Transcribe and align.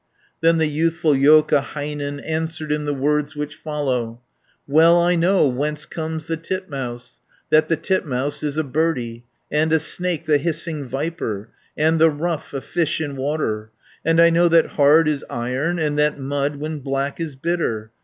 Then 0.41 0.57
the 0.57 0.65
youthful 0.65 1.13
Joukahainen 1.13 2.21
Answered 2.21 2.71
in 2.71 2.85
the 2.85 2.93
words 2.95 3.35
which 3.35 3.53
follow: 3.53 4.19
190 4.65 4.65
"Well 4.75 4.97
I 4.97 5.13
know 5.13 5.47
whence 5.47 5.85
comes 5.85 6.25
the 6.25 6.37
titmouse, 6.37 7.19
That 7.51 7.67
the 7.67 7.75
titmouse 7.77 8.41
is 8.41 8.57
a 8.57 8.63
birdie, 8.63 9.25
And 9.51 9.71
a 9.71 9.79
snake 9.79 10.25
the 10.25 10.39
hissing 10.39 10.85
viper, 10.85 11.49
And 11.77 12.01
the 12.01 12.09
ruffe 12.09 12.51
a 12.51 12.61
fish 12.61 12.99
in 12.99 13.15
water. 13.15 13.69
And 14.03 14.19
I 14.19 14.31
know 14.31 14.47
that 14.47 14.69
hard 14.69 15.07
is 15.07 15.23
iron, 15.29 15.77
And 15.77 15.99
that 15.99 16.17
mud 16.17 16.55
when 16.55 16.79
black 16.79 17.19
is 17.19 17.35
bitter. 17.35 17.91